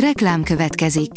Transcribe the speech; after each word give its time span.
Reklám 0.00 0.42
következik. 0.42 1.10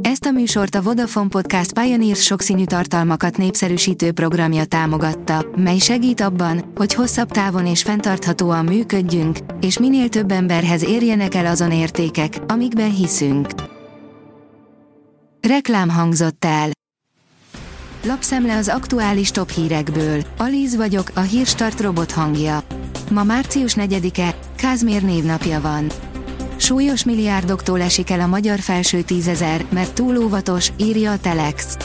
Ezt 0.00 0.24
a 0.24 0.30
műsort 0.30 0.74
a 0.74 0.82
Vodafone 0.82 1.28
Podcast 1.28 1.72
Pioneers 1.72 2.22
sokszínű 2.22 2.64
tartalmakat 2.64 3.36
népszerűsítő 3.36 4.12
programja 4.12 4.64
támogatta, 4.64 5.46
mely 5.56 5.78
segít 5.78 6.20
abban, 6.20 6.72
hogy 6.74 6.94
hosszabb 6.94 7.30
távon 7.30 7.66
és 7.66 7.82
fenntarthatóan 7.82 8.64
működjünk, 8.64 9.38
és 9.60 9.78
minél 9.78 10.08
több 10.08 10.30
emberhez 10.30 10.84
érjenek 10.84 11.34
el 11.34 11.46
azon 11.46 11.72
értékek, 11.72 12.38
amikben 12.46 12.94
hiszünk. 12.94 13.48
Reklám 15.40 15.90
hangzott 15.90 16.44
el. 16.44 16.68
Lapszemle 18.04 18.56
az 18.56 18.68
aktuális 18.68 19.30
top 19.30 19.50
hírekből. 19.50 20.22
Alíz 20.36 20.76
vagyok, 20.76 21.10
a 21.14 21.20
hírstart 21.20 21.80
robot 21.80 22.12
hangja. 22.12 22.64
Ma 23.10 23.22
március 23.22 23.74
4-e, 23.76 24.34
Kázmér 24.56 25.02
névnapja 25.02 25.60
van. 25.60 26.03
Súlyos 26.64 27.04
milliárdoktól 27.04 27.80
esik 27.80 28.10
el 28.10 28.20
a 28.20 28.26
magyar 28.26 28.58
felső 28.58 29.02
tízezer, 29.02 29.64
mert 29.68 29.94
túl 29.94 30.16
óvatos, 30.16 30.72
írja 30.76 31.12
a 31.12 31.18
Telex. 31.18 31.76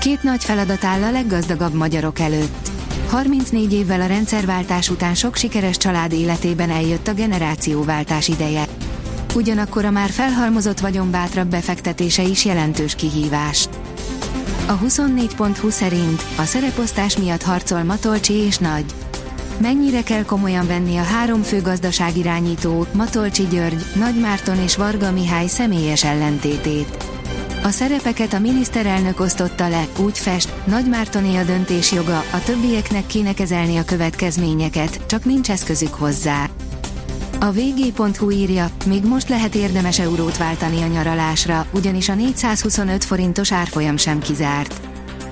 Két 0.00 0.22
nagy 0.22 0.44
feladat 0.44 0.84
áll 0.84 1.02
a 1.02 1.10
leggazdagabb 1.10 1.74
magyarok 1.74 2.18
előtt. 2.18 2.70
34 3.08 3.72
évvel 3.72 4.00
a 4.00 4.06
rendszerváltás 4.06 4.90
után 4.90 5.14
sok 5.14 5.36
sikeres 5.36 5.76
család 5.76 6.12
életében 6.12 6.70
eljött 6.70 7.08
a 7.08 7.14
generációváltás 7.14 8.28
ideje. 8.28 8.64
Ugyanakkor 9.34 9.84
a 9.84 9.90
már 9.90 10.10
felhalmozott 10.10 10.80
vagyon 10.80 11.10
bátrabb 11.10 11.48
befektetése 11.48 12.22
is 12.22 12.44
jelentős 12.44 12.94
kihívás. 12.94 13.68
A 14.66 14.78
24.20 14.78 15.70
szerint 15.70 16.22
a 16.38 16.42
szereposztás 16.42 17.16
miatt 17.16 17.42
harcol 17.42 17.82
Matolcsi 17.82 18.34
és 18.34 18.58
Nagy. 18.58 18.84
Mennyire 19.60 20.02
kell 20.02 20.24
komolyan 20.24 20.66
venni 20.66 20.96
a 20.96 21.02
három 21.02 21.42
fő 21.42 21.60
gazdaságirányító, 21.60 22.86
Matolcsi 22.92 23.46
György, 23.50 23.84
Nagy 23.94 24.20
Márton 24.20 24.58
és 24.58 24.76
Varga 24.76 25.12
Mihály 25.12 25.46
személyes 25.46 26.04
ellentétét. 26.04 27.04
A 27.62 27.68
szerepeket 27.68 28.32
a 28.32 28.38
miniszterelnök 28.38 29.20
osztotta 29.20 29.68
le, 29.68 29.86
úgy 29.98 30.18
fest, 30.18 30.52
Nagy 30.64 30.88
Mártoné 30.88 31.36
a 31.36 31.44
döntés 31.44 31.92
joga, 31.92 32.24
a 32.32 32.42
többieknek 32.44 33.06
kéne 33.06 33.34
kezelni 33.34 33.76
a 33.76 33.84
következményeket, 33.84 35.06
csak 35.06 35.24
nincs 35.24 35.50
eszközük 35.50 35.94
hozzá. 35.94 36.48
A 37.40 37.50
vg.hu 37.50 38.30
írja, 38.30 38.70
még 38.86 39.04
most 39.04 39.28
lehet 39.28 39.54
érdemes 39.54 39.98
eurót 39.98 40.36
váltani 40.36 40.82
a 40.82 40.86
nyaralásra, 40.86 41.66
ugyanis 41.70 42.08
a 42.08 42.14
425 42.14 43.04
forintos 43.04 43.52
árfolyam 43.52 43.96
sem 43.96 44.18
kizárt 44.18 44.89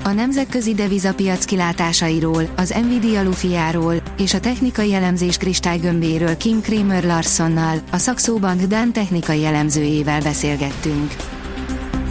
a 0.09 0.13
nemzetközi 0.13 0.75
devizapiac 0.75 1.45
kilátásairól, 1.45 2.49
az 2.57 2.75
Nvidia 2.83 3.23
lufiáról 3.23 3.95
és 4.19 4.35
a 4.35 4.41
technikai 4.41 4.95
elemzés 4.95 5.37
kristálygömbéről 5.37 6.37
Kim 6.37 6.61
Kramer 6.61 7.05
Larsonnal, 7.05 7.79
a 7.91 7.99
Saxo 7.99 8.39
Bank 8.39 8.61
Dán 8.63 8.93
technikai 8.93 9.45
elemzőjével 9.45 10.21
beszélgettünk. 10.21 11.15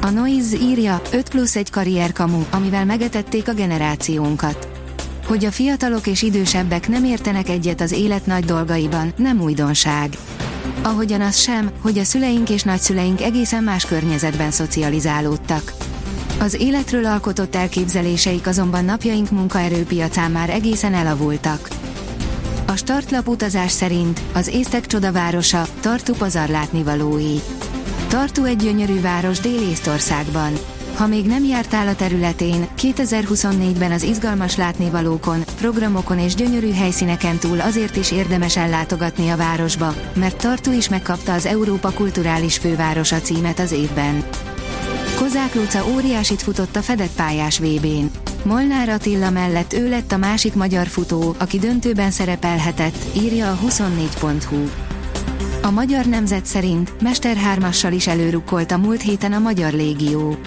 A 0.01 0.09
Noise 0.09 0.57
írja, 0.57 1.01
5 1.11 1.29
plusz 1.29 1.55
egy 1.55 1.69
karrierkamu, 1.69 2.41
amivel 2.51 2.85
megetették 2.85 3.47
a 3.47 3.53
generációnkat. 3.53 4.67
Hogy 5.25 5.45
a 5.45 5.51
fiatalok 5.51 6.07
és 6.07 6.21
idősebbek 6.21 6.87
nem 6.87 7.03
értenek 7.03 7.49
egyet 7.49 7.81
az 7.81 7.91
élet 7.91 8.25
nagy 8.25 8.45
dolgaiban, 8.45 9.13
nem 9.15 9.41
újdonság. 9.41 10.17
Ahogyan 10.81 11.21
az 11.21 11.37
sem, 11.37 11.71
hogy 11.81 11.97
a 11.97 12.03
szüleink 12.03 12.49
és 12.49 12.63
nagyszüleink 12.63 13.21
egészen 13.21 13.63
más 13.63 13.85
környezetben 13.85 14.51
szocializálódtak. 14.51 15.86
Az 16.39 16.53
életről 16.53 17.06
alkotott 17.06 17.56
elképzeléseik 17.56 18.47
azonban 18.47 18.86
napjaink 18.86 19.31
munkaerőpiacán 19.31 20.31
már 20.31 20.50
egészen 20.50 20.94
elavultak. 20.94 21.67
A 22.67 22.75
startlap 22.75 23.28
utazás 23.28 23.72
szerint 23.72 24.22
az 24.33 24.48
észtek 24.48 24.86
csodavárosa, 24.86 25.67
Tartu 25.80 26.14
pazar 26.14 26.50
látnivalói. 26.50 27.36
Tartu 28.08 28.44
egy 28.44 28.58
gyönyörű 28.58 29.02
város 29.02 29.39
Dél-Észtországban. 29.39 30.53
Ha 30.98 31.08
még 31.08 31.25
nem 31.25 31.44
jártál 31.44 31.88
a 31.88 31.95
területén, 31.95 32.67
2024-ben 32.78 33.92
az 33.92 34.03
izgalmas 34.03 34.55
látnivalókon, 34.55 35.43
programokon 35.58 36.20
és 36.20 36.36
gyönyörű 36.36 36.73
helyszíneken 36.73 37.37
túl 37.37 37.61
azért 37.61 37.95
is 37.95 38.11
érdemes 38.11 38.58
ellátogatni 38.58 39.30
a 39.30 39.37
városba, 39.37 39.93
mert 40.14 40.37
Tartu 40.37 40.71
is 40.71 40.89
megkapta 40.89 41.33
az 41.33 41.45
Európa 41.45 41.92
Kulturális 41.92 42.58
Fővárosa 42.58 43.21
címet 43.21 43.60
az 43.60 43.71
évben. 43.71 44.23
Kozák 45.20 45.55
Luca 45.55 45.88
óriásit 45.94 46.42
futott 46.42 46.76
a 46.76 46.82
fedett 46.82 47.16
pályás 47.16 47.60
VB-n. 47.60 48.05
Molnár 48.44 48.89
Attila 48.89 49.30
mellett 49.30 49.73
ő 49.73 49.89
lett 49.89 50.11
a 50.11 50.17
másik 50.17 50.54
magyar 50.54 50.88
futó, 50.88 51.36
aki 51.38 51.60
döntőben 51.60 52.11
szerepelhetett, 52.11 52.95
írja 53.16 53.52
a 53.52 53.58
24.hu. 53.67 54.70
A 55.61 55.72
magyar 55.72 56.05
nemzet 56.05 56.45
szerint 56.45 57.02
Mester 57.02 57.36
hármassal 57.36 57.92
is 57.92 58.08
előrukkolt 58.08 58.72
a 58.72 58.78
múlt 58.78 59.02
héten 59.02 59.33
a 59.33 59.39
Magyar 59.39 59.73
Légió. 59.73 60.38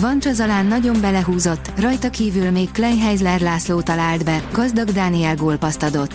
Vancsa 0.00 0.32
Zalán 0.32 0.66
nagyon 0.66 1.00
belehúzott, 1.00 1.72
rajta 1.80 2.10
kívül 2.10 2.50
még 2.50 2.70
Kleinheisler 2.70 3.40
László 3.40 3.80
talált 3.80 4.24
be, 4.24 4.42
gazdag 4.52 4.90
Dániel 4.90 5.36
gólpaszt 5.36 5.82
adott. 5.82 6.14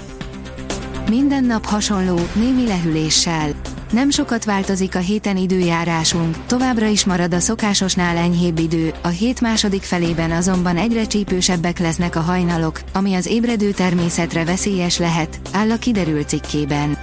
Minden 1.10 1.44
nap 1.44 1.66
hasonló, 1.66 2.20
némi 2.34 2.68
lehűléssel. 2.68 3.52
Nem 3.94 4.10
sokat 4.10 4.46
változik 4.46 4.96
a 4.96 5.00
héten 5.00 5.38
időjárásunk, 5.38 6.46
továbbra 6.46 6.88
is 6.88 7.06
marad 7.06 7.34
a 7.34 7.40
szokásosnál 7.40 8.18
enyhébb 8.18 8.60
idő, 8.60 8.94
a 9.02 9.08
hét 9.08 9.42
második 9.42 9.82
felében 9.82 10.32
azonban 10.32 10.78
egyre 10.78 11.06
csípősebbek 11.06 11.80
lesznek 11.80 12.16
a 12.16 12.20
hajnalok, 12.20 12.80
ami 12.94 13.14
az 13.14 13.26
ébredő 13.26 13.72
természetre 13.72 14.46
veszélyes 14.46 14.98
lehet, 14.98 15.40
áll 15.52 15.72
a 15.72 15.78
kiderült 15.78 16.28
cikkében. 16.28 16.98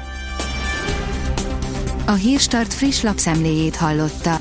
A 2.07 2.13
Hírstart 2.13 2.75
friss 2.75 3.03
lapszemléjét 3.03 3.77
hallotta. 3.77 4.41